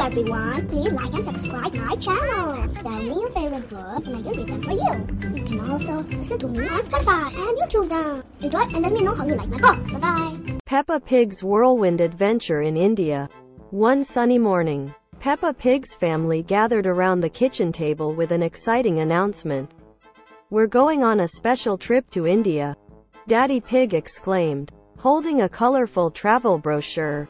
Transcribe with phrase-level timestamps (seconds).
[0.00, 2.72] Everyone, please like and subscribe my channel.
[2.74, 5.36] Tell me your favorite book and I can read them for you.
[5.36, 8.22] You can also listen to me on Spotify and YouTube now.
[8.40, 9.92] Enjoy and let me know how you like my book.
[9.92, 10.58] Bye bye.
[10.64, 13.28] Peppa Pig's Whirlwind Adventure in India.
[13.70, 19.70] One sunny morning, Peppa Pig's family gathered around the kitchen table with an exciting announcement.
[20.50, 22.76] We're going on a special trip to India.
[23.26, 27.28] Daddy Pig exclaimed, holding a colorful travel brochure.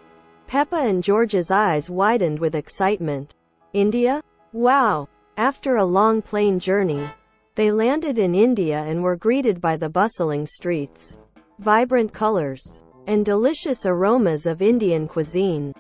[0.49, 3.35] Peppa and George's eyes widened with excitement.
[3.75, 4.23] India?
[4.55, 5.07] Wow!
[5.37, 7.07] After a long plane journey,
[7.55, 11.19] they landed in India and were greeted by the bustling streets,
[11.59, 15.75] vibrant colors, and delicious aromas of Indian cuisine.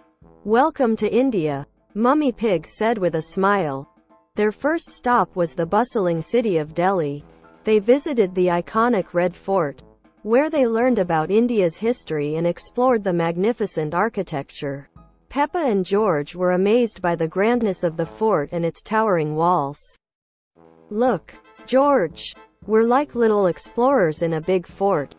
[0.44, 3.90] Welcome to India, Mummy Pig said with a smile.
[4.34, 7.24] Their first stop was the bustling city of Delhi.
[7.64, 9.82] They visited the iconic Red Fort,
[10.28, 14.86] where they learned about India's history and explored the magnificent architecture.
[15.30, 19.80] Peppa and George were amazed by the grandness of the fort and its towering walls.
[20.90, 21.32] Look,
[21.64, 22.34] George,
[22.66, 25.14] we're like little explorers in a big fort,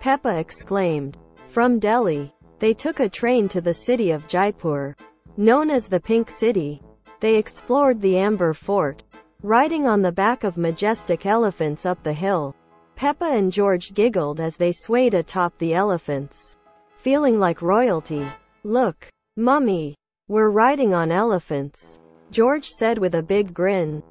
[0.00, 1.18] Peppa exclaimed.
[1.48, 4.96] From Delhi, they took a train to the city of Jaipur,
[5.36, 6.80] known as the Pink City.
[7.20, 9.04] They explored the Amber Fort,
[9.42, 12.56] riding on the back of majestic elephants up the hill.
[12.96, 16.58] Peppa and George giggled as they swayed atop the elephants,
[16.96, 18.26] feeling like royalty.
[18.62, 19.96] Look, Mummy,
[20.28, 24.02] we're riding on elephants, George said with a big grin.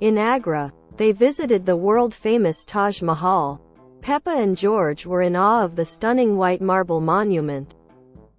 [0.00, 3.60] In Agra, they visited the world-famous Taj Mahal.
[4.00, 7.76] Peppa and George were in awe of the stunning white marble monument,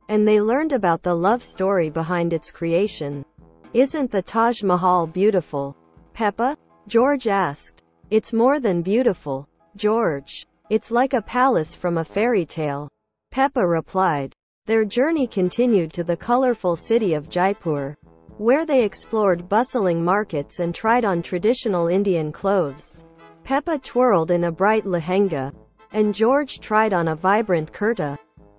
[0.10, 3.26] and they learned about the love story behind its creation.
[3.74, 5.76] Isn't the Taj Mahal beautiful?
[6.14, 6.58] Peppa?
[6.88, 7.82] George asked.
[8.10, 9.48] It's more than beautiful.
[9.76, 10.46] George.
[10.70, 12.90] It's like a palace from a fairy tale.
[13.32, 14.34] Peppa replied.
[14.66, 17.98] Their journey continued to the colorful city of Jaipur,
[18.38, 23.06] where they explored bustling markets and tried on traditional Indian clothes.
[23.44, 25.52] Peppa twirled in a bright lehenga,
[25.92, 28.18] and George tried on a vibrant kurta.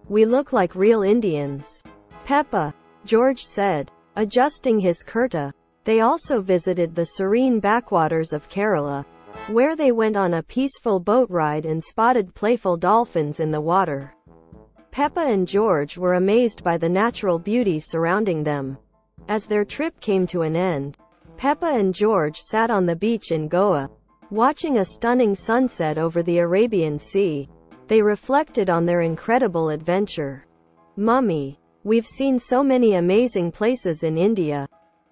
[0.09, 1.83] We look like real Indians.
[2.25, 2.75] Peppa,
[3.05, 5.53] George said, adjusting his kurta.
[5.85, 9.05] They also visited the serene backwaters of Kerala,
[9.49, 14.15] where they went on a peaceful boat ride and spotted playful dolphins in the water.
[14.91, 18.79] Peppa and George were amazed by the natural beauty surrounding them.
[19.29, 20.97] As their trip came to an end,
[21.37, 23.91] Peppa and George sat on the beach in Goa,
[24.31, 27.49] watching a stunning sunset over the Arabian Sea.
[27.87, 30.47] They reflected on their incredible adventure.
[30.97, 34.67] Mummy, we've seen so many amazing places in India,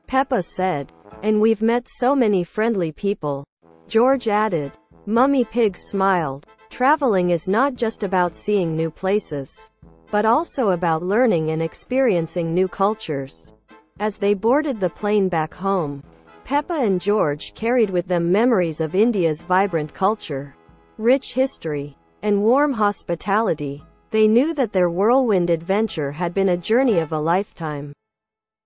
[0.06, 3.44] Peppa said, and we've met so many friendly people.
[3.92, 4.72] George added.
[5.04, 6.46] Mummy Pig smiled.
[6.70, 9.70] Traveling is not just about seeing new places,
[10.10, 13.54] but also about learning and experiencing new cultures.
[14.00, 16.02] As they boarded the plane back home,
[16.44, 20.56] Peppa and George carried with them memories of India's vibrant culture,
[20.96, 23.84] rich history, and warm hospitality.
[24.10, 27.92] They knew that their whirlwind adventure had been a journey of a lifetime,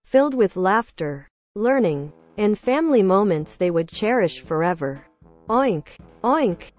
[0.04, 1.26] filled with laughter,
[1.56, 5.04] learning, and family moments they would cherish forever.
[5.48, 5.86] Oink,
[6.22, 6.75] oink.